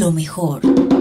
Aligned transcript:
Lo 0.00 0.10
mejor. 0.10 0.99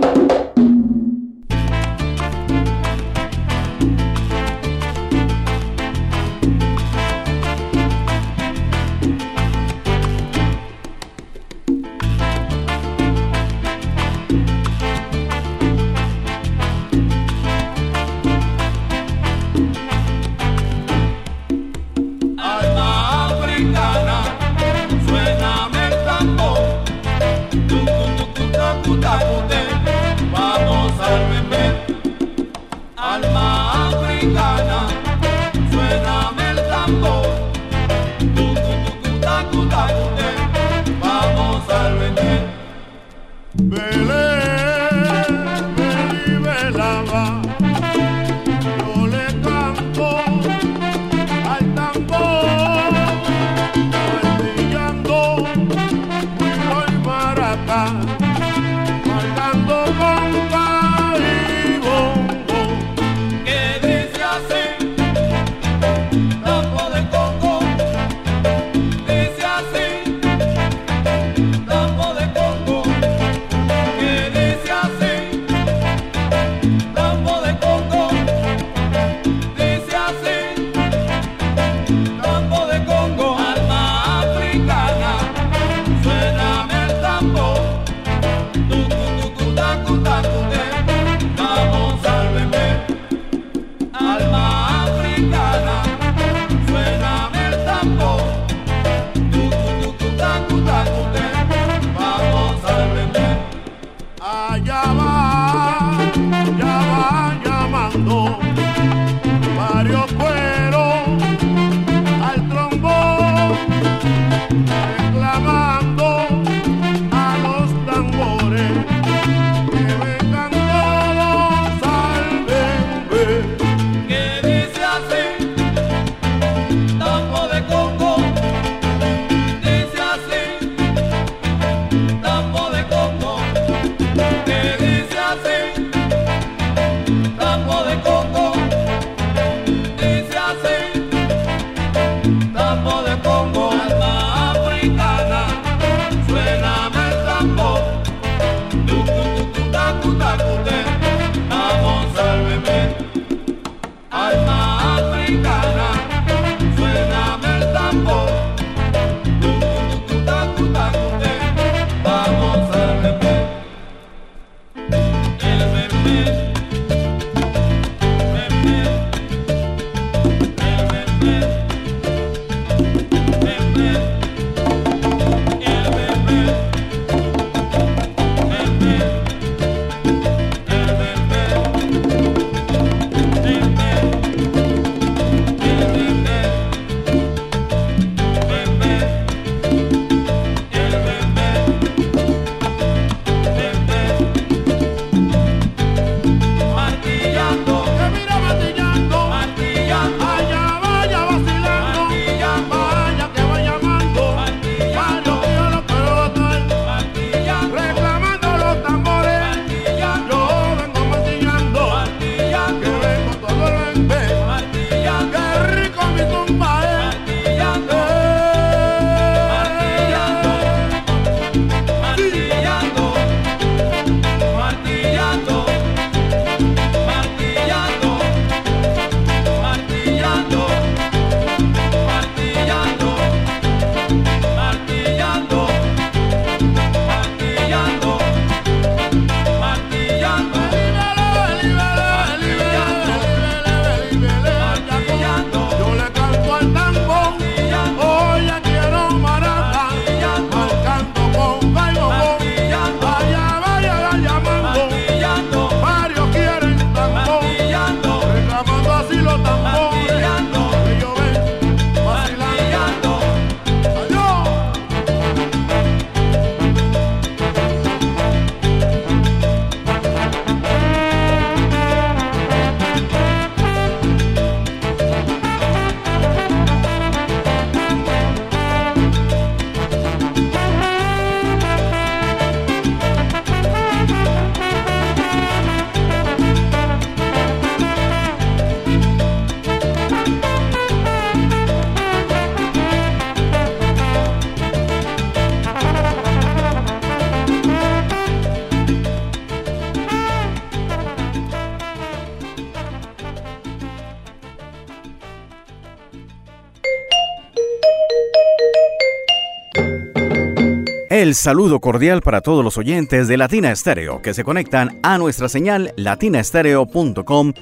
El 311.10 311.34
saludo 311.34 311.80
cordial 311.80 312.22
para 312.22 312.42
todos 312.42 312.64
los 312.64 312.78
oyentes 312.78 313.28
de 313.28 313.36
Latina 313.36 313.72
Estéreo 313.72 314.22
que 314.22 314.36
se 314.36 314.44
conectan 314.44 315.00
a 315.02 315.18
nuestra 315.18 315.50
señal 315.50 315.92
latinaestereo.com 315.98 317.54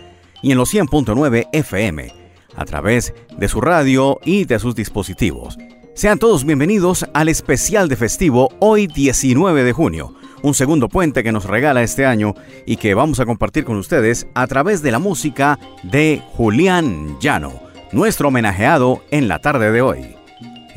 y 0.42 0.52
en 0.52 0.58
los 0.58 0.74
100.9 0.74 1.48
FM 1.54 2.14
a 2.58 2.66
través 2.66 3.14
de 3.38 3.48
su 3.48 3.62
radio 3.62 4.20
y 4.26 4.44
de 4.44 4.60
sus 4.60 4.76
dispositivos. 4.76 5.58
Sean 5.94 6.20
todos 6.20 6.44
bienvenidos 6.44 7.06
al 7.14 7.30
especial 7.30 7.88
de 7.88 7.96
festivo 7.96 8.50
hoy 8.60 8.88
19 8.88 9.64
de 9.64 9.72
junio, 9.72 10.14
un 10.44 10.54
segundo 10.54 10.90
puente 10.90 11.24
que 11.24 11.32
nos 11.32 11.46
regala 11.46 11.84
este 11.84 12.06
año 12.06 12.34
y 12.66 12.76
que 12.76 12.96
vamos 12.96 13.22
a 13.22 13.26
compartir 13.26 13.64
con 13.64 13.78
ustedes 13.78 14.28
a 14.36 14.46
través 14.48 14.82
de 14.82 14.92
la 14.92 15.00
música 15.00 15.58
de 15.84 16.22
Julián 16.34 17.18
Llano, 17.22 17.62
nuestro 17.94 18.28
homenajeado 18.28 19.02
en 19.10 19.30
la 19.30 19.40
tarde 19.40 19.72
de 19.72 19.82
hoy. 19.82 20.17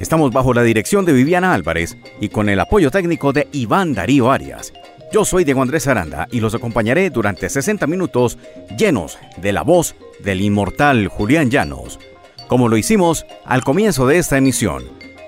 Estamos 0.00 0.32
bajo 0.32 0.54
la 0.54 0.62
dirección 0.62 1.04
de 1.04 1.12
Viviana 1.12 1.52
Álvarez 1.52 1.98
y 2.22 2.30
con 2.30 2.48
el 2.48 2.58
apoyo 2.58 2.90
técnico 2.90 3.34
de 3.34 3.48
Iván 3.52 3.92
Darío 3.92 4.32
Arias. 4.32 4.72
Yo 5.12 5.26
soy 5.26 5.44
Diego 5.44 5.60
Andrés 5.60 5.86
Aranda 5.88 6.26
y 6.30 6.40
los 6.40 6.54
acompañaré 6.54 7.10
durante 7.10 7.50
60 7.50 7.86
minutos 7.86 8.38
llenos 8.78 9.18
de 9.36 9.52
la 9.52 9.60
voz 9.60 9.94
del 10.20 10.40
inmortal 10.40 11.08
Julián 11.08 11.50
Llanos, 11.50 11.98
como 12.48 12.70
lo 12.70 12.78
hicimos 12.78 13.26
al 13.44 13.62
comienzo 13.62 14.06
de 14.06 14.16
esta 14.16 14.38
emisión. 14.38 14.84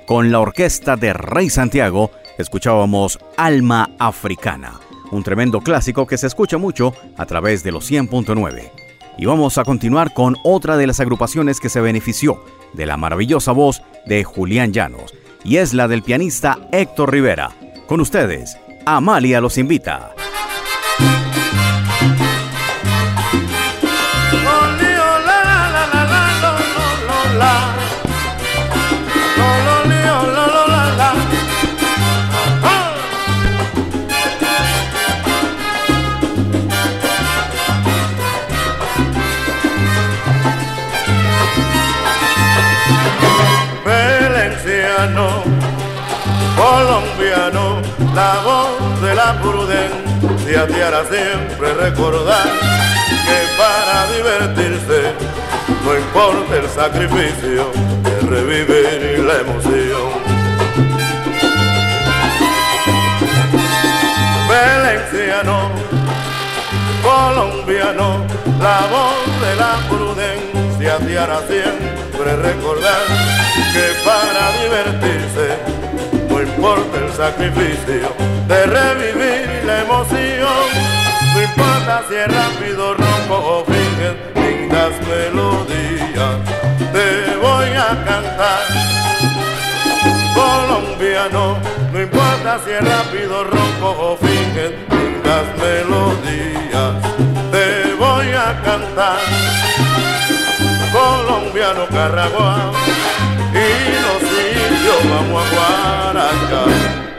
Con 0.06 0.32
la 0.32 0.40
orquesta 0.40 0.96
de 0.96 1.12
Rey 1.12 1.50
Santiago 1.50 2.10
escuchábamos 2.38 3.18
Alma 3.36 3.90
Africana, 3.98 4.80
un 5.10 5.22
tremendo 5.22 5.60
clásico 5.60 6.06
que 6.06 6.16
se 6.16 6.28
escucha 6.28 6.56
mucho 6.56 6.94
a 7.18 7.26
través 7.26 7.62
de 7.62 7.72
los 7.72 7.90
100.9. 7.90 8.70
Y 9.18 9.26
vamos 9.26 9.58
a 9.58 9.64
continuar 9.64 10.14
con 10.14 10.36
otra 10.42 10.78
de 10.78 10.86
las 10.86 10.98
agrupaciones 10.98 11.60
que 11.60 11.68
se 11.68 11.82
benefició 11.82 12.42
de 12.72 12.86
la 12.86 12.96
maravillosa 12.96 13.52
voz 13.52 13.82
de 14.06 14.24
Julián 14.24 14.72
Llanos, 14.72 15.14
y 15.44 15.56
es 15.56 15.74
la 15.74 15.88
del 15.88 16.02
pianista 16.02 16.58
Héctor 16.72 17.12
Rivera. 17.12 17.50
Con 17.86 18.00
ustedes, 18.00 18.56
Amalia 18.84 19.40
los 19.40 19.58
invita. 19.58 20.14
Prudencia 49.40 50.66
te 50.66 50.82
hará 50.82 51.04
siempre 51.04 51.72
recordar 51.74 52.44
que 52.44 53.38
para 53.56 54.06
divertirse 54.16 55.12
no 55.84 55.96
importa 55.96 56.56
el 56.56 56.68
sacrificio 56.68 57.70
de 58.02 58.20
revivir 58.28 59.24
la 59.24 59.40
emoción. 59.40 60.12
Valenciano, 64.48 65.70
colombiano, 67.02 68.24
la 68.60 68.80
voz 68.90 69.40
de 69.40 69.56
la 69.56 69.74
prudencia 69.88 70.98
te 70.98 71.18
hará 71.18 71.40
siempre 71.48 72.36
recordar 72.36 73.02
que 73.72 73.86
para 74.04 74.52
divertirse 74.62 75.81
importa 76.62 76.96
el 76.96 77.12
sacrificio 77.12 78.14
de 78.46 78.66
revivir 78.66 79.64
la 79.66 79.80
emoción. 79.80 80.64
No 81.34 81.42
importa 81.42 82.04
si 82.08 82.14
es 82.14 82.28
rápido, 82.28 82.94
rompo 82.94 83.34
o 83.34 83.64
finges 83.64 84.14
lindas 84.36 84.92
melodías, 85.08 86.36
te 86.92 87.36
voy 87.38 87.68
a 87.76 88.04
cantar. 88.04 88.62
Colombiano, 90.36 91.58
no 91.92 92.00
importa 92.00 92.60
si 92.64 92.70
es 92.70 92.84
rápido, 92.88 93.42
rompo 93.42 93.88
o 93.98 94.16
finges 94.18 94.70
lindas 94.88 95.44
melodías, 95.58 96.94
te 97.50 97.94
voy 97.94 98.28
a 98.30 98.62
cantar. 98.62 99.18
Colombiano, 100.92 101.88
Carragua 101.88 102.70
vamos 105.08 105.42
a 105.42 105.50
Guaracha. 105.50 107.11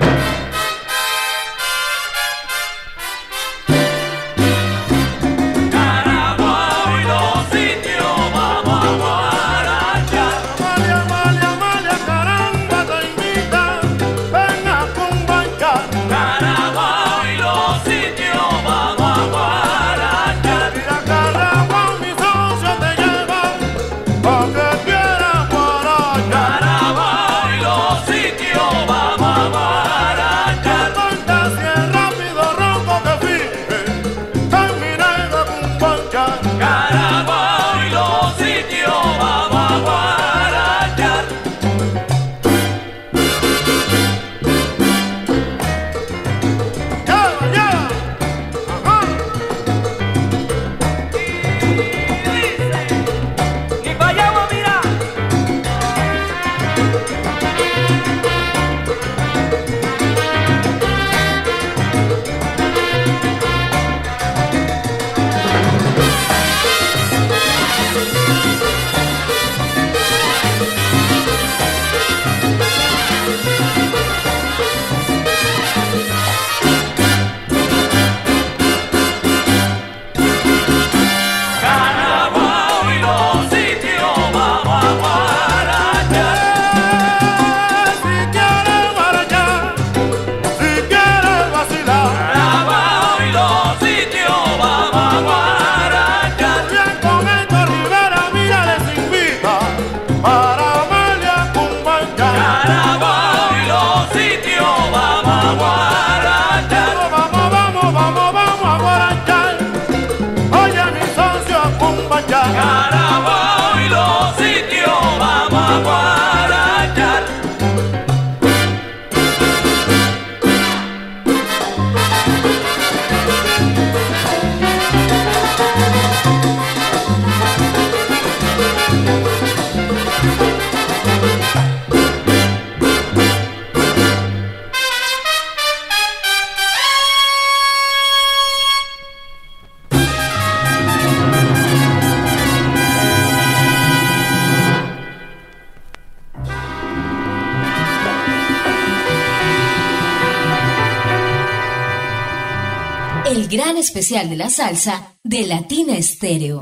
Especial 154.03 154.29
de 154.29 154.35
la 154.35 154.49
salsa 154.49 155.13
de 155.23 155.47
Latina 155.47 155.95
Estéreo. 155.95 156.59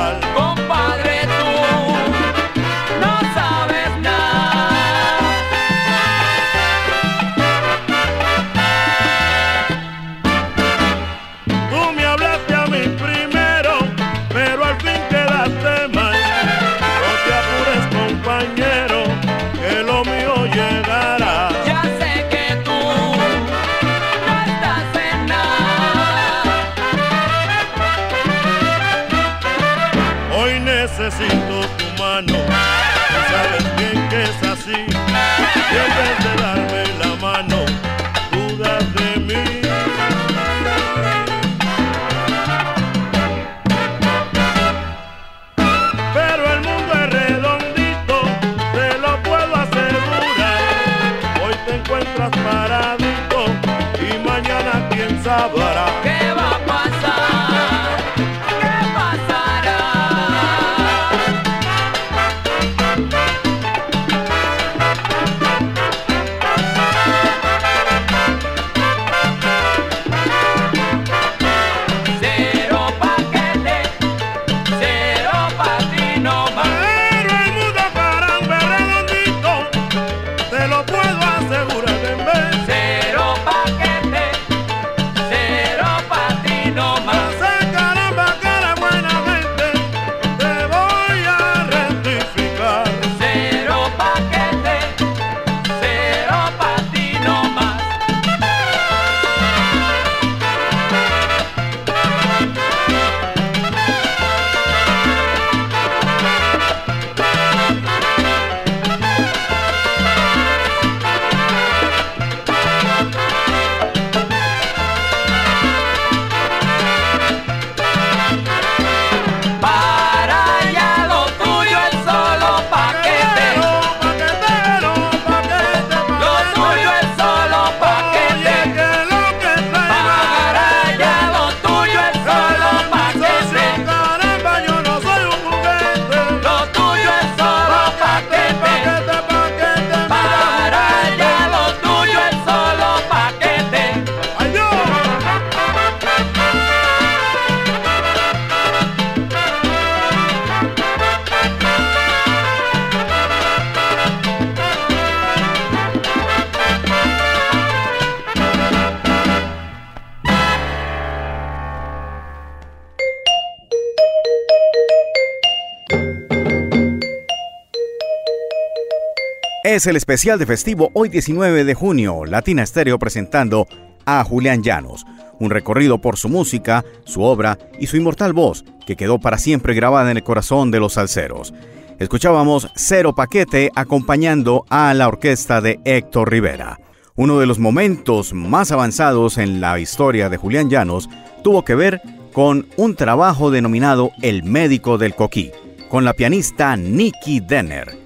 el 169.84 169.96
especial 169.96 170.38
de 170.38 170.46
festivo 170.46 170.90
hoy 170.94 171.10
19 171.10 171.64
de 171.64 171.74
junio, 171.74 172.24
Latina 172.24 172.62
Estéreo 172.62 172.98
presentando 172.98 173.66
a 174.06 174.24
Julián 174.24 174.62
Llanos, 174.62 175.04
un 175.38 175.50
recorrido 175.50 176.00
por 176.00 176.16
su 176.16 176.30
música, 176.30 176.82
su 177.04 177.20
obra 177.20 177.58
y 177.78 177.86
su 177.86 177.98
inmortal 177.98 178.32
voz 178.32 178.64
que 178.86 178.96
quedó 178.96 179.18
para 179.18 179.36
siempre 179.36 179.74
grabada 179.74 180.10
en 180.10 180.16
el 180.16 180.22
corazón 180.22 180.70
de 180.70 180.80
los 180.80 180.94
salseros. 180.94 181.52
Escuchábamos 181.98 182.70
Cero 182.74 183.14
Paquete 183.14 183.70
acompañando 183.74 184.64
a 184.70 184.94
la 184.94 185.08
orquesta 185.08 185.60
de 185.60 185.78
Héctor 185.84 186.30
Rivera. 186.30 186.80
Uno 187.14 187.38
de 187.38 187.44
los 187.44 187.58
momentos 187.58 188.32
más 188.32 188.72
avanzados 188.72 189.36
en 189.36 189.60
la 189.60 189.78
historia 189.78 190.30
de 190.30 190.38
Julián 190.38 190.70
Llanos 190.70 191.10
tuvo 191.44 191.66
que 191.66 191.74
ver 191.74 192.00
con 192.32 192.66
un 192.78 192.96
trabajo 192.96 193.50
denominado 193.50 194.10
El 194.22 194.42
médico 194.42 194.96
del 194.96 195.14
coquí, 195.14 195.50
con 195.90 196.06
la 196.06 196.14
pianista 196.14 196.76
Nikki 196.76 197.40
Denner. 197.40 198.05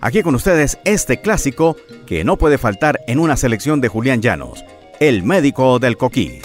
Aquí 0.00 0.22
con 0.22 0.34
ustedes 0.34 0.78
este 0.84 1.20
clásico 1.20 1.76
que 2.06 2.22
no 2.22 2.36
puede 2.36 2.56
faltar 2.56 3.00
en 3.08 3.18
una 3.18 3.36
selección 3.36 3.80
de 3.80 3.88
Julián 3.88 4.22
Llanos, 4.22 4.64
El 5.00 5.24
médico 5.24 5.78
del 5.78 5.96
coquí. 5.96 6.40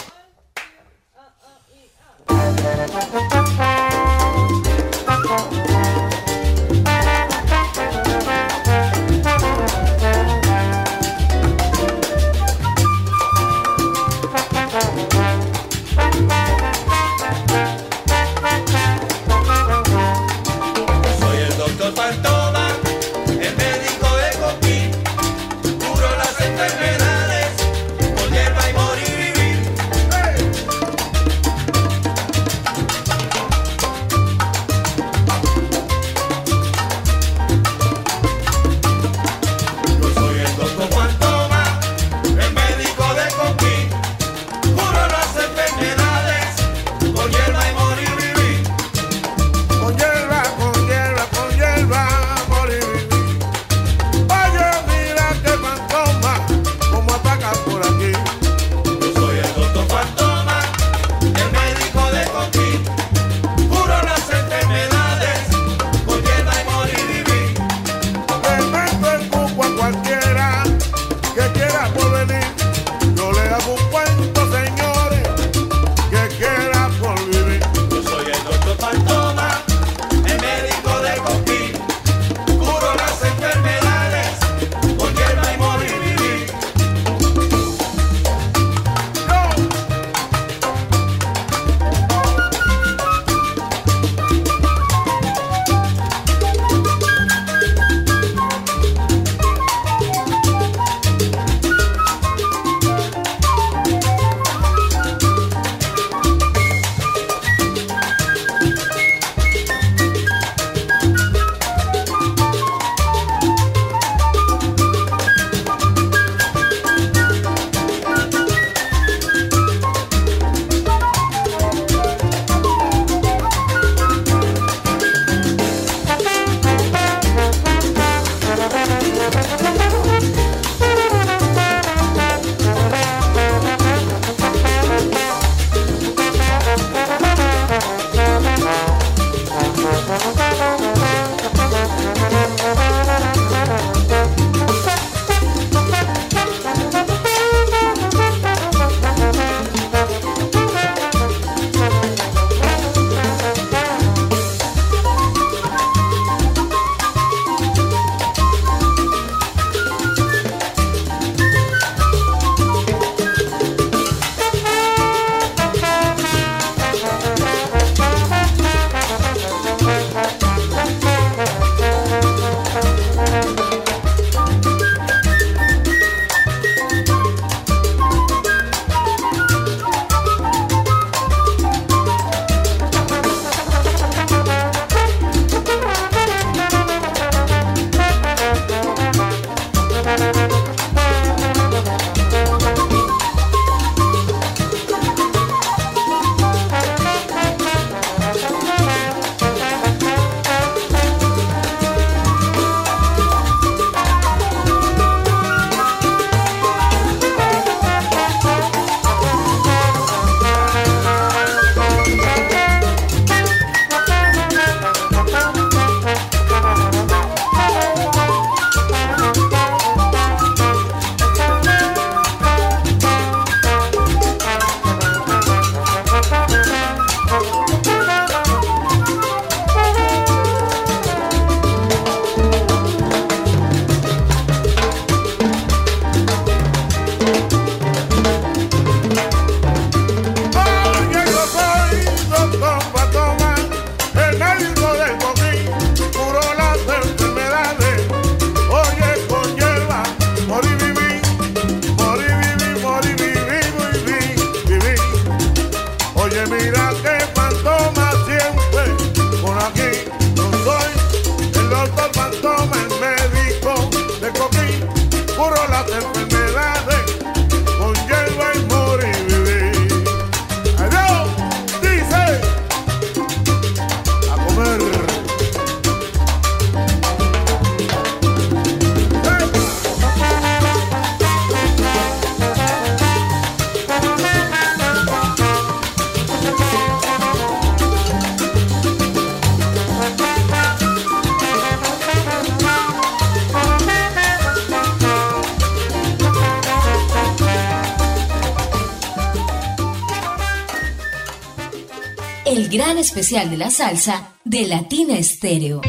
Especial 303.24 303.48
de 303.48 303.56
la 303.56 303.70
salsa 303.70 304.34
de 304.44 304.66
Latina 304.66 305.16
Estéreo. 305.16 305.80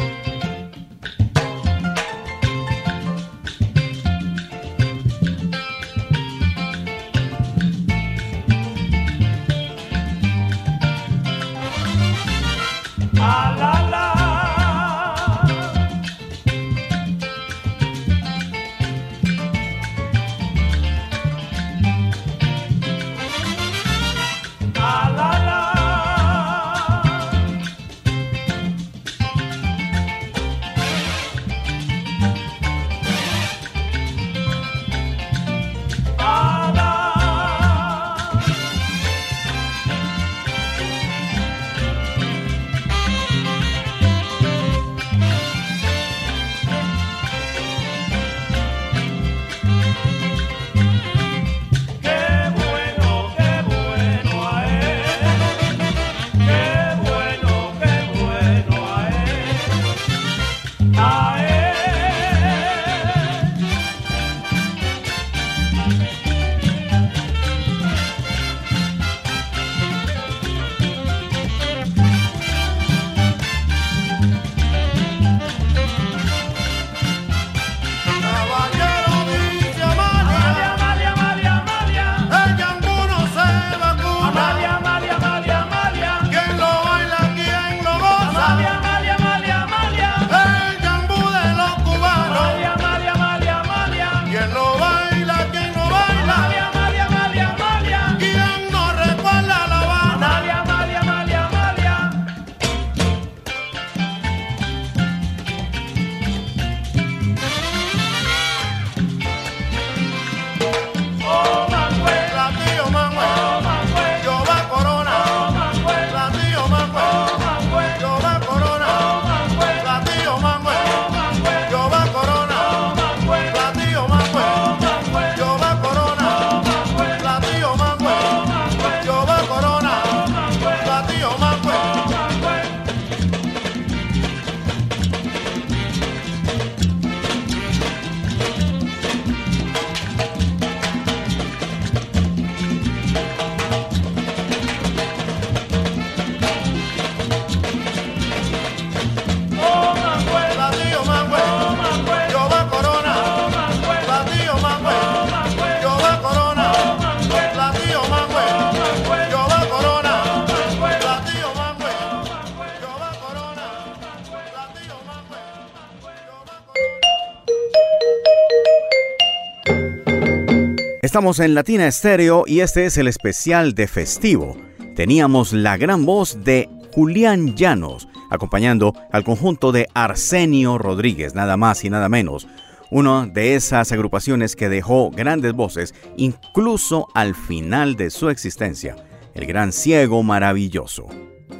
Estamos 171.16 171.40
en 171.40 171.54
Latina 171.54 171.86
Estéreo 171.86 172.44
y 172.46 172.60
este 172.60 172.84
es 172.84 172.98
el 172.98 173.08
especial 173.08 173.74
de 173.74 173.86
festivo. 173.86 174.54
Teníamos 174.94 175.54
la 175.54 175.78
gran 175.78 176.04
voz 176.04 176.44
de 176.44 176.68
Julián 176.92 177.56
Llanos, 177.56 178.06
acompañando 178.28 178.92
al 179.12 179.24
conjunto 179.24 179.72
de 179.72 179.88
Arsenio 179.94 180.76
Rodríguez, 180.76 181.34
nada 181.34 181.56
más 181.56 181.82
y 181.86 181.88
nada 181.88 182.10
menos. 182.10 182.46
Una 182.90 183.24
de 183.24 183.54
esas 183.54 183.92
agrupaciones 183.92 184.56
que 184.56 184.68
dejó 184.68 185.10
grandes 185.10 185.54
voces 185.54 185.94
incluso 186.18 187.08
al 187.14 187.34
final 187.34 187.96
de 187.96 188.10
su 188.10 188.28
existencia, 188.28 188.94
el 189.32 189.46
gran 189.46 189.72
ciego 189.72 190.22
maravilloso. 190.22 191.06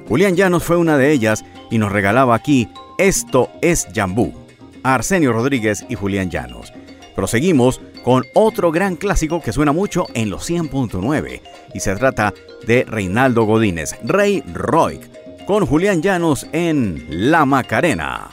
Julián 0.06 0.36
Llanos 0.36 0.64
fue 0.64 0.76
una 0.76 0.98
de 0.98 1.12
ellas 1.12 1.46
y 1.70 1.78
nos 1.78 1.92
regalaba 1.92 2.34
aquí 2.34 2.68
Esto 2.98 3.48
es 3.62 3.88
Jambú, 3.94 4.34
Arsenio 4.82 5.32
Rodríguez 5.32 5.86
y 5.88 5.94
Julián 5.94 6.28
Llanos. 6.30 6.74
Proseguimos 7.14 7.80
con 8.06 8.24
otro 8.34 8.70
gran 8.70 8.94
clásico 8.94 9.42
que 9.42 9.52
suena 9.52 9.72
mucho 9.72 10.06
en 10.14 10.30
los 10.30 10.48
100.9 10.48 11.42
y 11.74 11.80
se 11.80 11.96
trata 11.96 12.32
de 12.64 12.84
Reinaldo 12.84 13.42
Godínez, 13.42 13.96
Rey 14.04 14.44
Roy, 14.54 15.00
con 15.44 15.66
Julián 15.66 16.02
Llanos 16.02 16.46
en 16.52 17.04
La 17.10 17.44
Macarena. 17.44 18.30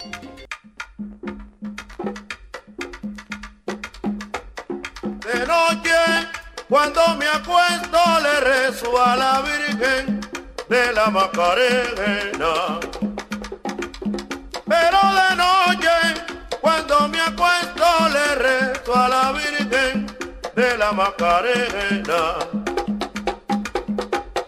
De 5.24 5.40
noche, 5.48 5.98
cuando 6.70 7.02
me 7.18 7.26
acuesto, 7.26 7.98
le 8.22 8.42
rezo 8.42 9.04
a 9.04 9.16
la 9.16 9.42
Virgen 9.42 10.22
de 10.70 10.94
la 10.94 11.10
Macarena. 11.10 12.80
Pero 14.68 15.00
de 15.16 15.36
noche, 15.36 16.33
cuando 16.64 17.10
me 17.10 17.20
acuesto, 17.20 17.84
le 18.14 18.36
rezo 18.36 18.96
a 18.96 19.10
la 19.10 19.34
Virgen 19.34 20.08
de 20.56 20.78
la 20.78 20.94
Macarena. 20.94 22.36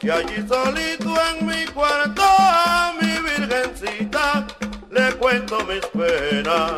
Y 0.01 0.09
allí 0.09 0.47
solito 0.47 1.13
en 1.29 1.45
mi 1.45 1.65
cuarto 1.65 2.23
a 2.23 2.93
mi 3.01 3.19
virgencita 3.19 4.47
le 4.91 5.13
cuento 5.15 5.57
mis 5.65 5.85
penas. 5.87 6.71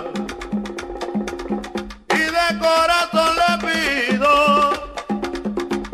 Y 2.16 2.24
de 2.38 2.60
corazón 2.60 3.36
le 3.44 3.52
pido 3.68 4.72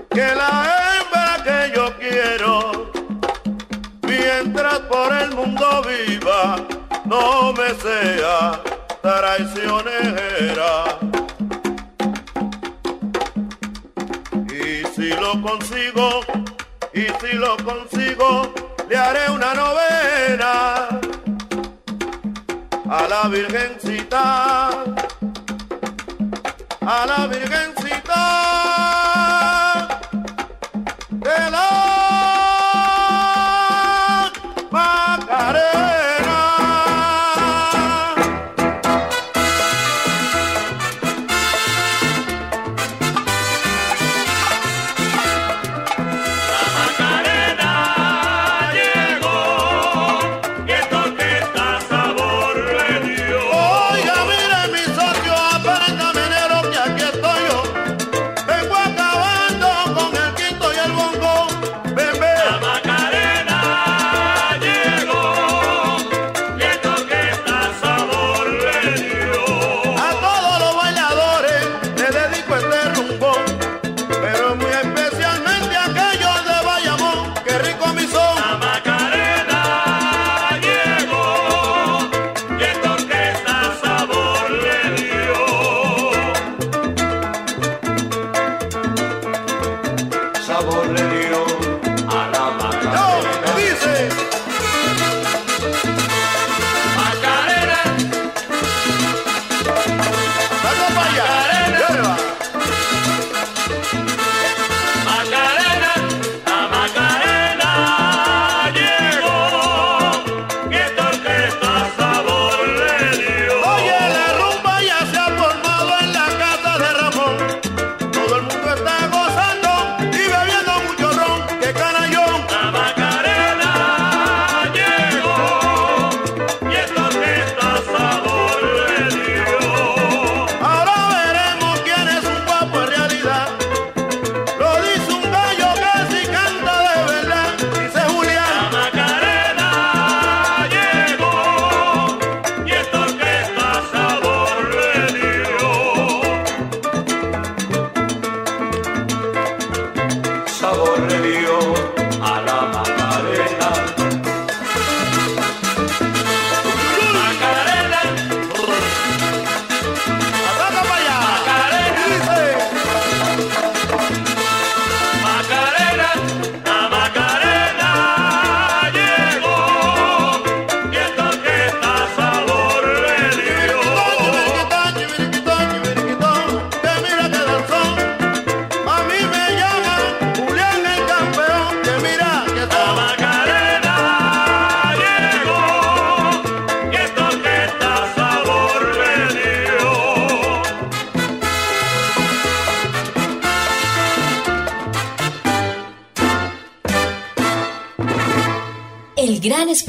que 0.10 0.36
la 0.36 0.52
hembra 1.02 1.44
que 1.44 1.76
yo 1.76 1.94
quiero, 1.98 2.92
mientras 4.04 4.80
por 4.82 5.12
el 5.12 5.36
mundo 5.36 5.82
viva, 5.84 6.56
no 7.04 7.52
me 7.52 7.74
sea 7.82 8.73
traicionera. 9.04 10.98
si 14.96 15.10
lo 15.10 15.42
consigo, 15.42 16.22
y 16.94 17.08
si 17.20 17.34
lo 17.34 17.58
consigo, 17.58 18.54
le 18.88 18.96
haré 18.96 19.30
una 19.30 19.54
novena 19.54 20.88
a 22.90 23.08
la 23.10 23.28
Virgencita, 23.28 24.70
a 26.82 27.06
la 27.06 27.28
Virgencita. 27.28 27.74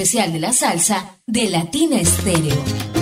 Especial 0.04 0.34
de 0.34 0.38
la 0.38 0.52
salsa 0.52 1.16
de 1.26 1.48
Latina 1.48 1.98
Estéreo. 1.98 2.93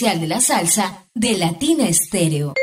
De 0.00 0.28
la 0.28 0.40
salsa 0.40 1.06
de 1.12 1.36
Latina 1.36 1.88
Estéreo. 1.88 2.54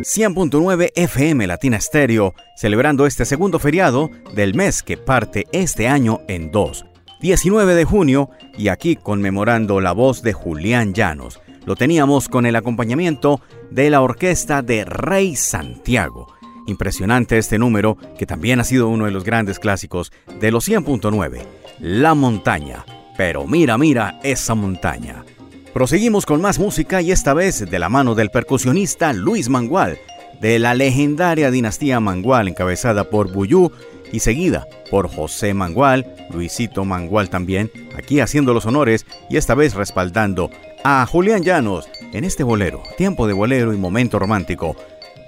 100.9 0.00 0.92
FM 0.94 1.46
Latina 1.46 1.76
Estéreo, 1.76 2.34
celebrando 2.56 3.04
este 3.04 3.26
segundo 3.26 3.58
feriado 3.58 4.10
del 4.34 4.54
mes 4.54 4.82
que 4.82 4.96
parte 4.96 5.44
este 5.52 5.88
año 5.88 6.22
en 6.26 6.50
dos. 6.52 6.86
19 7.20 7.74
de 7.74 7.84
junio 7.84 8.30
y 8.56 8.68
aquí 8.68 8.96
conmemorando 8.96 9.78
la 9.82 9.92
voz 9.92 10.22
de 10.22 10.32
Julián 10.32 10.94
Llanos. 10.94 11.38
Lo 11.66 11.76
teníamos 11.76 12.30
con 12.30 12.46
el 12.46 12.56
acompañamiento 12.56 13.42
de 13.70 13.90
la 13.90 14.00
orquesta 14.00 14.62
de 14.62 14.86
Rey 14.86 15.36
Santiago. 15.36 16.32
Impresionante 16.66 17.36
este 17.36 17.58
número 17.58 17.98
que 18.18 18.24
también 18.24 18.58
ha 18.60 18.64
sido 18.64 18.88
uno 18.88 19.04
de 19.04 19.10
los 19.10 19.22
grandes 19.22 19.58
clásicos 19.58 20.12
de 20.40 20.50
los 20.50 20.66
100.9, 20.66 21.42
La 21.80 22.14
Montaña. 22.14 22.86
Pero 23.16 23.46
mira, 23.46 23.78
mira 23.78 24.18
esa 24.22 24.54
montaña. 24.54 25.24
Proseguimos 25.72 26.26
con 26.26 26.40
más 26.40 26.58
música 26.58 27.02
y 27.02 27.10
esta 27.10 27.34
vez 27.34 27.68
de 27.68 27.78
la 27.78 27.88
mano 27.88 28.14
del 28.14 28.30
percusionista 28.30 29.12
Luis 29.12 29.48
Mangual, 29.48 29.98
de 30.40 30.58
la 30.58 30.74
legendaria 30.74 31.50
dinastía 31.50 32.00
Mangual 32.00 32.48
encabezada 32.48 33.04
por 33.04 33.32
Buyú 33.32 33.72
y 34.12 34.20
seguida 34.20 34.68
por 34.90 35.08
José 35.08 35.54
Mangual, 35.54 36.14
Luisito 36.30 36.84
Mangual 36.84 37.30
también, 37.30 37.70
aquí 37.96 38.20
haciendo 38.20 38.54
los 38.54 38.66
honores 38.66 39.06
y 39.28 39.36
esta 39.36 39.54
vez 39.54 39.74
respaldando 39.74 40.50
a 40.84 41.04
Julián 41.06 41.42
Llanos 41.42 41.88
en 42.12 42.22
este 42.22 42.44
bolero, 42.44 42.82
tiempo 42.96 43.26
de 43.26 43.32
bolero 43.32 43.74
y 43.74 43.76
momento 43.76 44.20
romántico, 44.20 44.76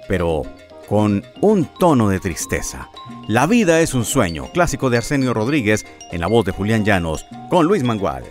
pero 0.07 0.43
con 0.87 1.23
un 1.41 1.65
tono 1.65 2.09
de 2.09 2.19
tristeza. 2.19 2.89
La 3.27 3.45
vida 3.45 3.81
es 3.81 3.93
un 3.93 4.05
sueño, 4.05 4.49
clásico 4.53 4.89
de 4.89 4.97
Arsenio 4.97 5.33
Rodríguez 5.33 5.85
en 6.11 6.21
la 6.21 6.27
voz 6.27 6.45
de 6.45 6.53
Julián 6.53 6.85
Llanos 6.85 7.25
con 7.49 7.65
Luis 7.65 7.83
Mangual. 7.83 8.23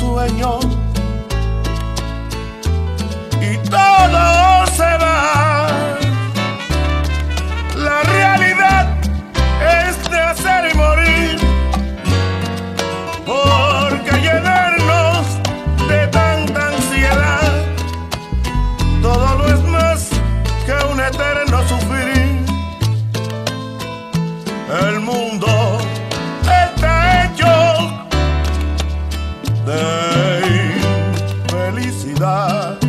Está 0.00 0.77
felicidade. 31.90 32.87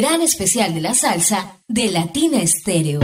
Gran 0.00 0.22
especial 0.22 0.74
de 0.74 0.80
la 0.80 0.94
salsa 0.94 1.58
de 1.66 1.90
Latina 1.90 2.40
Estéreo. 2.40 3.00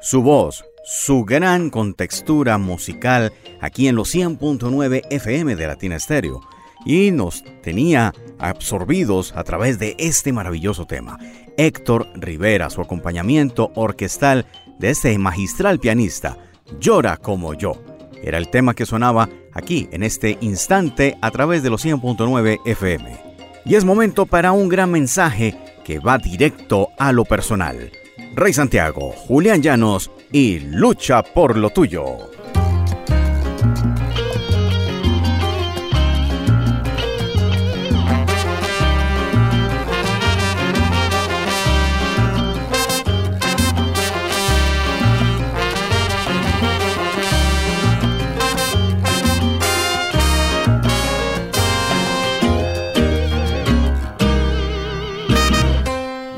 Su 0.00 0.22
voz, 0.22 0.64
su 0.84 1.24
gran 1.24 1.70
contextura 1.70 2.58
musical 2.58 3.32
aquí 3.60 3.88
en 3.88 3.96
los 3.96 4.14
100.9 4.14 5.02
FM 5.10 5.56
de 5.56 5.66
Latina 5.66 5.96
Estéreo 5.96 6.40
y 6.84 7.10
nos 7.10 7.44
tenía 7.62 8.12
absorbidos 8.38 9.32
a 9.36 9.44
través 9.44 9.78
de 9.78 9.94
este 9.98 10.32
maravilloso 10.32 10.86
tema. 10.86 11.18
Héctor 11.56 12.08
Rivera, 12.14 12.70
su 12.70 12.80
acompañamiento 12.80 13.70
orquestal 13.74 14.46
de 14.78 14.90
este 14.90 15.16
magistral 15.18 15.78
pianista, 15.78 16.36
Llora 16.80 17.16
como 17.16 17.54
yo. 17.54 17.74
Era 18.22 18.38
el 18.38 18.48
tema 18.48 18.74
que 18.74 18.86
sonaba 18.86 19.28
aquí 19.52 19.88
en 19.92 20.02
este 20.02 20.38
instante 20.40 21.16
a 21.20 21.30
través 21.30 21.62
de 21.62 21.70
los 21.70 21.84
100.9 21.84 22.60
FM. 22.64 23.32
Y 23.64 23.74
es 23.74 23.84
momento 23.84 24.26
para 24.26 24.52
un 24.52 24.68
gran 24.68 24.90
mensaje 24.90 25.56
que 25.84 25.98
va 25.98 26.18
directo 26.18 26.88
a 26.98 27.12
lo 27.12 27.24
personal. 27.24 27.92
Rey 28.34 28.54
Santiago, 28.54 29.12
Julián 29.12 29.60
Llanos 29.60 30.10
y 30.32 30.58
Lucha 30.60 31.22
por 31.22 31.56
lo 31.56 31.68
tuyo. 31.68 32.30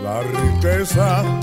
La 0.02 0.22
riqueza 0.22 1.33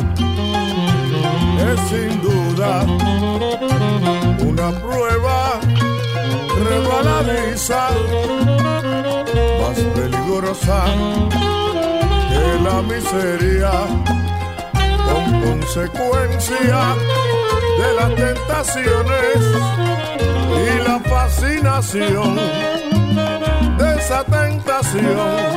más 9.62 9.78
peligrosa 9.96 10.84
que 12.30 12.64
la 12.64 12.82
miseria 12.82 13.72
con 15.08 15.42
consecuencia 15.42 16.96
de 17.80 17.94
las 17.96 18.16
tentaciones 18.16 19.38
y 20.52 20.88
la 20.88 21.00
fascinación 21.00 22.36
de 23.78 23.96
esa 23.98 24.24
tentación 24.26 25.51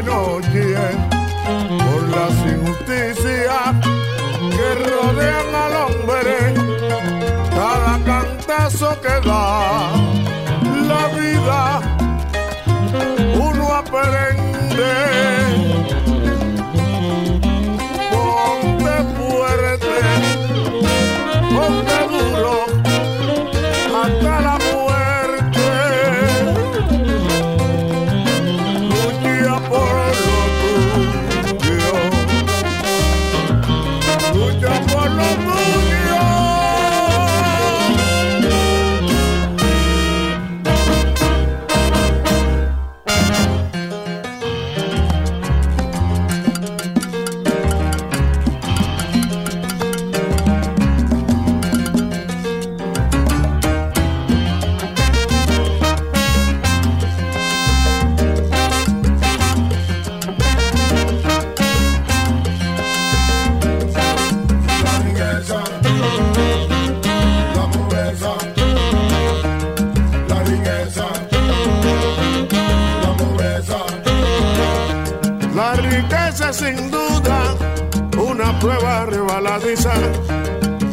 noche 0.00 0.76
por 1.84 2.08
las 2.08 2.32
injusticias 2.46 3.74
que 4.50 4.74
rodean 4.90 5.54
al 5.54 5.72
hombre. 5.84 6.54
Cada 7.50 7.98
cantazo 8.04 8.98
que 9.00 9.28
da 9.28 9.92
la 10.88 11.08
vida, 11.18 11.80
uno 13.34 13.74
aprende. 13.74 14.94
Ponte 18.10 18.94
fuerte 19.16 19.96
ponte 21.54 22.01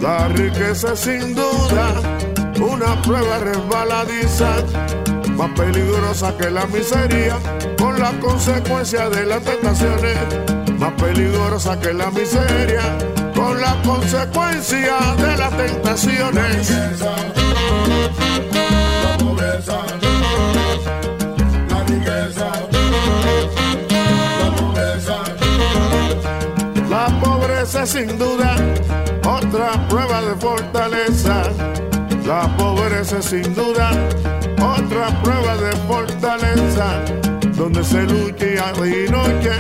La 0.02 0.30
riqueza 0.30 0.96
sin 0.96 1.36
duda 1.36 1.94
una 2.62 3.02
prueba 3.02 3.38
resbaladiza. 3.40 4.64
Más 5.36 5.52
peligrosa 5.52 6.38
que 6.38 6.50
la 6.50 6.66
miseria, 6.68 7.36
con 7.78 8.00
las 8.00 8.14
consecuencias 8.14 9.12
de 9.12 9.26
las 9.26 9.44
tentaciones. 9.44 10.18
Más 10.78 10.94
peligrosa 10.94 11.78
que 11.82 11.94
la 11.94 12.10
miseria, 12.12 12.98
con 13.36 13.60
las 13.60 13.76
consecuencias 13.86 15.18
de 15.18 15.38
las 15.38 15.58
tentaciones. 15.58 16.72
Pobreza 27.70 27.84
es 27.84 27.90
sin 27.90 28.18
duda 28.18 28.56
otra 29.26 29.88
prueba 29.88 30.22
de 30.22 30.36
fortaleza. 30.36 31.44
La 32.26 32.48
pobreza 32.58 33.22
sin 33.22 33.54
duda 33.54 33.92
otra 34.58 35.08
prueba 35.22 35.56
de 35.58 35.72
fortaleza. 35.88 37.04
Donde 37.56 37.84
se 37.84 38.04
lucha 38.04 38.74
día 38.74 39.06
y 39.06 39.10
noche 39.10 39.52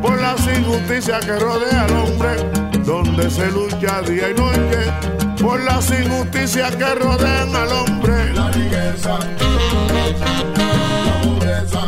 por 0.00 0.20
las 0.20 0.40
injusticias 0.46 1.24
que 1.24 1.38
rodea 1.38 1.82
al 1.82 1.92
hombre. 1.92 2.82
Donde 2.84 3.30
se 3.30 3.50
lucha 3.50 4.00
día 4.02 4.30
y 4.30 4.34
noche 4.34 4.92
por 5.42 5.60
las 5.64 5.90
injusticias 5.90 6.76
que 6.76 6.94
rodean 6.94 7.54
al 7.54 7.72
hombre. 7.72 8.32
La 8.32 8.50
riqueza, 8.50 9.18
la 11.06 11.20
pobreza, 11.22 11.82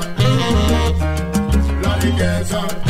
la 1.83 1.97
riqueza, 1.97 2.88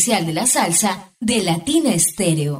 especial 0.00 0.24
de 0.24 0.32
la 0.32 0.46
salsa 0.46 1.10
de 1.20 1.42
Latina 1.42 1.92
Estéreo. 1.92 2.58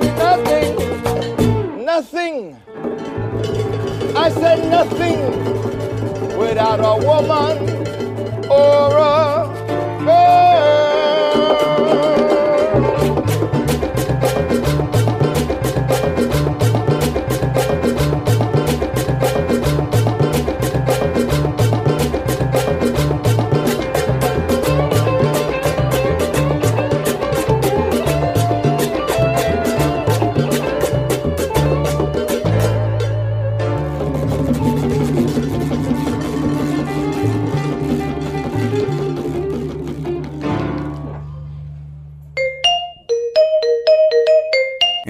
be 0.00 0.08
nothing, 0.16 1.84
nothing. 1.84 2.56
I 4.16 4.30
said 4.30 4.68
nothing 4.70 5.20
without 6.38 6.80
a 6.80 6.96
woman 7.06 7.56
or 8.50 8.96
a 8.96 9.33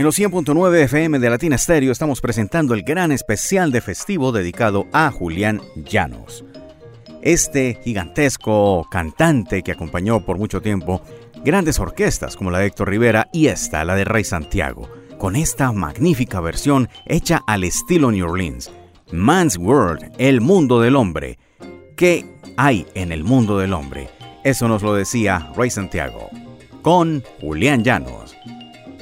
En 0.05 0.07
los 0.07 0.19
100.9 0.19 0.83
FM 0.83 1.19
de 1.19 1.31
Latina 1.31 1.57
Stereo 1.57 1.91
estamos 1.91 2.21
presentando 2.21 2.75
el 2.75 2.83
gran 2.83 3.11
especial 3.11 3.73
de 3.73 3.81
festivo 3.81 4.33
dedicado 4.33 4.87
a 4.93 5.11
Julián 5.11 5.63
Llanos. 5.77 6.45
Este 7.23 7.81
gigantesco 7.83 8.87
cantante 8.91 9.63
que 9.63 9.73
acompañó 9.73 10.23
por 10.27 10.37
mucho 10.37 10.61
tiempo 10.61 11.01
grandes 11.43 11.79
orquestas 11.79 12.37
como 12.37 12.51
la 12.51 12.59
de 12.59 12.67
Héctor 12.67 12.91
Rivera 12.91 13.31
y 13.33 13.47
esta, 13.47 13.83
la 13.83 13.95
de 13.95 14.05
Rey 14.05 14.25
Santiago, 14.25 14.91
con 15.17 15.37
esta 15.37 15.73
magnífica 15.73 16.39
versión 16.39 16.91
hecha 17.07 17.41
al 17.47 17.65
estilo 17.65 18.11
New 18.11 18.29
Orleans. 18.29 18.71
Man's 19.11 19.57
World, 19.57 20.13
el 20.19 20.43
mundo 20.43 20.83
del 20.83 20.97
hombre. 20.97 21.39
¿Qué 21.97 22.27
hay 22.59 22.87
en 22.95 23.11
el 23.11 23.25
mundo 23.25 23.57
del 23.57 23.73
hombre? 23.73 24.11
Eso 24.45 24.69
nos 24.69 24.83
lo 24.83 24.95
decía 24.95 25.51
Rey 25.57 25.71
Santiago, 25.71 26.29
con 26.83 27.23
Julián 27.41 27.85
Llanos. 27.85 28.37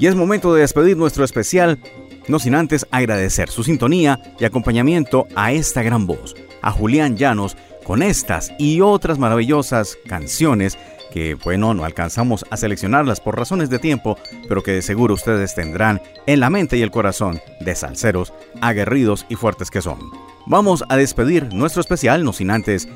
Y 0.03 0.09
es 0.09 0.17
momento 0.17 0.53
de 0.53 0.63
despedir 0.63 0.97
nuestro 0.97 1.25
especial, 1.25 1.79
no 2.27 2.41
sin 2.41 2.57
antes 2.57 2.89
agradecer 2.91 3.49
su 3.49 3.63
sintonía 3.63 4.21
y 4.37 4.45
acompañamiento 4.45 5.29
a 5.37 5.53
esta 5.53 5.81
gran 5.85 6.09
voz, 6.09 6.35
a 6.61 6.73
Julián 6.73 7.17
Llanos, 7.17 7.57
con 7.85 8.03
estas 8.03 8.51
y 8.59 8.81
otras 8.81 9.21
maravillosas 9.21 9.97
canciones 10.09 10.77
que, 11.13 11.35
bueno, 11.35 11.73
no 11.73 11.85
alcanzamos 11.85 12.45
a 12.51 12.57
seleccionarlas 12.57 13.21
por 13.21 13.39
razones 13.39 13.71
de 13.71 13.79
tiempo, 13.79 14.19
pero 14.49 14.65
que 14.65 14.73
de 14.73 14.83
seguro 14.83 15.15
ustedes 15.15 15.55
tendrán 15.55 16.03
en 16.27 16.41
la 16.41 16.51
mente 16.51 16.77
y 16.77 16.83
el 16.83 16.91
corazón 16.91 17.41
de 17.61 17.77
salseros, 17.77 18.33
aguerridos 18.61 19.25
y 19.29 19.37
fuertes 19.37 19.71
que 19.71 19.83
son. 19.83 20.01
Vamos 20.47 20.83
a 20.89 20.97
despedir 20.97 21.55
nuestro 21.55 21.81
especial, 21.81 22.25
no 22.25 22.33
sin 22.33 22.51
antes 22.51 22.89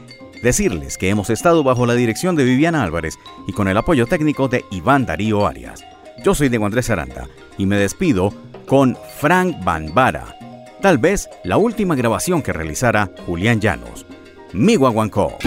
Decirles 0.43 0.99
que 0.99 1.09
hemos 1.09 1.31
estado 1.31 1.65
bajo 1.65 1.87
la 1.87 1.95
dirección 1.95 2.37
de 2.37 2.45
Viviana 2.45 2.83
Álvarez 2.83 3.19
y 3.47 3.53
con 3.53 3.69
el 3.69 3.77
apoyo 3.77 4.07
técnico 4.07 4.49
de 4.49 4.65
Iván 4.71 5.07
Darío 5.07 5.47
Arias. 5.47 5.83
Yo 6.27 6.35
soy 6.35 6.49
Diego 6.49 6.67
Andrés 6.67 6.91
Aranda 6.91 7.29
y 7.57 7.67
me 7.67 7.77
despido 7.77 8.35
con 8.67 8.99
Frank 9.21 9.63
Banbara, 9.63 10.37
tal 10.83 10.99
vez 10.99 11.31
la 11.45 11.57
última 11.57 11.95
grabación 11.95 12.43
que 12.43 12.53
realizara 12.53 13.13
Julián 13.27 13.61
Llanos. 13.61 14.07
Mi 14.53 14.75
guaguancó. 14.75 15.39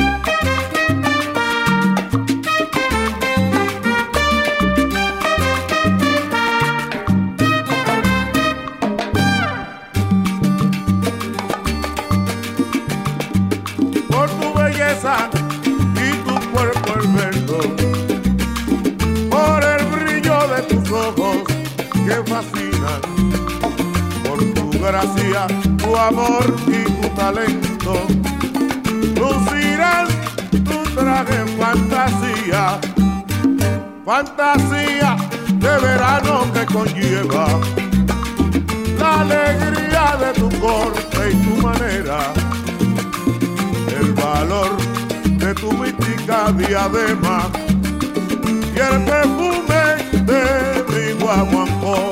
Amor 25.99 26.55
y 26.67 26.83
tu 27.01 27.09
talento. 27.09 28.07
Lucirás 29.19 30.09
tu 30.51 30.77
traje 30.95 31.45
fantasía, 31.57 32.79
fantasía 34.05 35.17
de 35.55 35.77
verano 35.79 36.45
que 36.53 36.65
conlleva 36.65 37.47
la 38.97 39.21
alegría 39.21 40.17
de 40.21 40.39
tu 40.39 40.49
corte 40.59 41.31
y 41.31 41.35
tu 41.45 41.67
manera, 41.67 42.33
el 43.99 44.13
valor 44.13 44.77
de 45.37 45.53
tu 45.55 45.71
mística 45.73 46.51
diadema 46.53 47.49
y 48.75 48.79
el 48.79 49.03
perfume 49.03 49.83
de 50.23 50.43
mi 50.89 51.21
guaguancó. 51.21 52.11